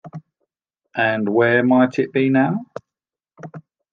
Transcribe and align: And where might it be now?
And 0.95 1.29
where 1.29 1.63
might 1.63 1.99
it 1.99 2.11
be 2.11 2.29
now? 2.29 2.65